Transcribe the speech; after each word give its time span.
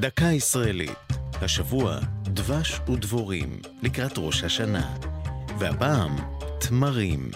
דקה 0.00 0.24
ישראלית. 0.24 0.98
השבוע 1.42 1.98
דבש 2.22 2.80
ודבורים 2.88 3.60
לקראת 3.82 4.12
ראש 4.16 4.42
השנה. 4.44 4.96
והפעם 5.58 6.16
תמרים. 6.60 7.30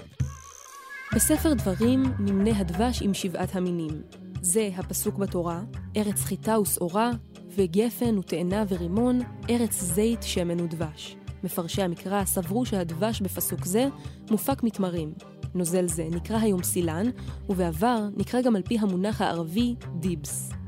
בספר 1.14 1.54
דברים 1.54 2.02
נמנה 2.18 2.58
הדבש 2.58 3.02
עם 3.02 3.14
שבעת 3.14 3.56
המינים. 3.56 4.02
זה 4.42 4.70
הפסוק 4.76 5.18
בתורה, 5.18 5.60
ארץ 5.96 6.24
חיטה 6.24 6.60
ושעורה, 6.60 7.10
וגפן 7.56 8.18
ותאנה 8.18 8.64
ורימון, 8.68 9.20
ארץ 9.50 9.80
זית, 9.82 10.22
שמן 10.22 10.60
ודבש. 10.60 11.16
מפרשי 11.44 11.82
המקרא 11.82 12.24
סברו 12.24 12.66
שהדבש 12.66 13.20
בפסוק 13.20 13.64
זה 13.64 13.86
מופק 14.30 14.62
מתמרים. 14.62 15.12
נוזל 15.54 15.88
זה 15.88 16.04
נקרא 16.10 16.38
היום 16.38 16.62
סילן, 16.62 17.06
ובעבר 17.48 18.08
נקרא 18.16 18.40
גם 18.40 18.56
על 18.56 18.62
פי 18.62 18.78
המונח 18.78 19.20
הערבי 19.20 19.74
דיבס. 20.00 20.61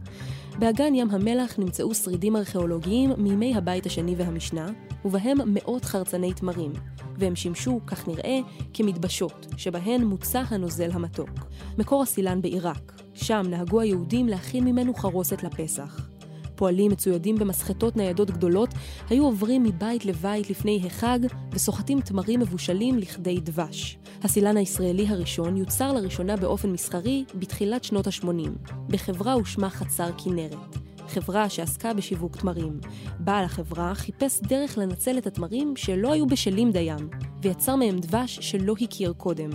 באגן 0.58 0.94
ים 0.94 1.10
המלח 1.10 1.58
נמצאו 1.58 1.94
שרידים 1.94 2.36
ארכיאולוגיים 2.36 3.12
מימי 3.16 3.54
הבית 3.56 3.86
השני 3.86 4.14
והמשנה, 4.16 4.70
ובהם 5.04 5.38
מאות 5.46 5.84
חרצני 5.84 6.32
תמרים, 6.32 6.72
והם 7.18 7.36
שימשו, 7.36 7.80
כך 7.86 8.08
נראה, 8.08 8.38
כמתבשות, 8.74 9.46
שבהן 9.56 10.04
מוצע 10.04 10.42
הנוזל 10.48 10.90
המתוק. 10.92 11.30
מקור 11.78 12.02
הסילן 12.02 12.42
בעיראק, 12.42 13.02
שם 13.14 13.42
נהגו 13.48 13.80
היהודים 13.80 14.28
להכין 14.28 14.64
ממנו 14.64 14.94
חרוסת 14.94 15.42
לפסח. 15.42 16.08
פועלים 16.56 16.90
מצוידים 16.90 17.36
במסחטות 17.36 17.96
ניידות 17.96 18.30
גדולות 18.30 18.68
היו 19.10 19.24
עוברים 19.24 19.62
מבית 19.62 20.04
לבית 20.04 20.50
לפני 20.50 20.82
החג 20.86 21.18
וסוחטים 21.52 22.00
תמרים 22.00 22.40
מבושלים 22.40 22.98
לכדי 22.98 23.40
דבש. 23.40 23.98
הסילן 24.24 24.56
הישראלי 24.56 25.08
הראשון 25.08 25.56
יוצר 25.56 25.92
לראשונה 25.92 26.36
באופן 26.36 26.70
מסחרי 26.70 27.24
בתחילת 27.34 27.84
שנות 27.84 28.06
ה-80, 28.06 28.70
בחברה 28.88 29.38
ושמה 29.38 29.70
חצר 29.70 30.10
כנרת. 30.24 30.76
חברה 31.08 31.48
שעסקה 31.48 31.94
בשיווק 31.94 32.36
תמרים. 32.36 32.80
בעל 33.18 33.44
החברה 33.44 33.94
חיפש 33.94 34.40
דרך 34.40 34.78
לנצל 34.78 35.18
את 35.18 35.26
התמרים 35.26 35.76
שלא 35.76 36.12
היו 36.12 36.26
בשלים 36.26 36.72
דיים, 36.72 37.08
ויצר 37.42 37.76
מהם 37.76 37.98
דבש 37.98 38.38
שלא 38.40 38.74
הכיר 38.80 39.12
קודם. 39.12 39.50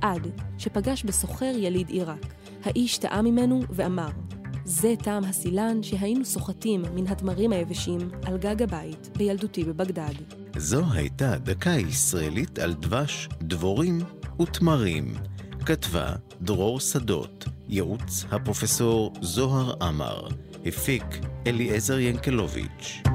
עד 0.00 0.26
שפגש 0.58 1.04
בסוחר 1.04 1.52
יליד 1.56 1.88
עיראק. 1.88 2.34
האיש 2.64 2.98
טעה 2.98 3.22
ממנו 3.22 3.62
ואמר, 3.70 4.10
זה 4.70 4.94
טעם 5.02 5.24
הסילן 5.24 5.82
שהיינו 5.82 6.24
סוחטים 6.24 6.82
מן 6.94 7.06
התמרים 7.06 7.52
היבשים 7.52 7.98
על 8.24 8.38
גג 8.38 8.62
הבית 8.62 9.10
בילדותי 9.16 9.64
בבגדד. 9.64 10.14
זו 10.56 10.82
הייתה 10.92 11.38
דקה 11.38 11.70
ישראלית 11.70 12.58
על 12.58 12.74
דבש, 12.74 13.28
דבורים 13.42 13.98
ותמרים. 14.42 15.14
כתבה 15.66 16.12
דרור 16.42 16.80
שדות, 16.80 17.44
ייעוץ 17.68 18.24
הפרופסור 18.30 19.12
זוהר 19.20 19.74
עמר, 19.82 20.28
הפיק 20.66 21.04
אליעזר 21.46 21.98
ינקלוביץ'. 21.98 23.07